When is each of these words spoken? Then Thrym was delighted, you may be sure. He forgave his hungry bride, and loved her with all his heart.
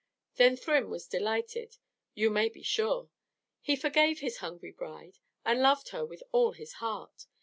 Then 0.37 0.55
Thrym 0.57 0.89
was 0.89 1.05
delighted, 1.05 1.77
you 2.15 2.31
may 2.31 2.49
be 2.49 2.63
sure. 2.63 3.11
He 3.61 3.75
forgave 3.75 4.19
his 4.19 4.37
hungry 4.37 4.71
bride, 4.71 5.19
and 5.45 5.61
loved 5.61 5.89
her 5.89 6.03
with 6.03 6.23
all 6.31 6.53
his 6.53 6.73
heart. 6.81 7.27